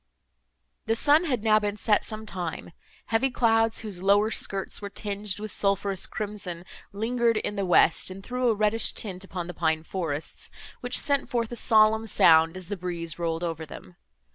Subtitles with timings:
[0.87, 2.71] The sun had now been set some time;
[3.13, 8.23] heavy clouds, whose lower skirts were tinged with sulphureous crimson, lingered in the west, and
[8.23, 12.67] threw a reddish tint upon the pine forests, which sent forth a solemn sound, as
[12.67, 13.95] the breeze rolled over them.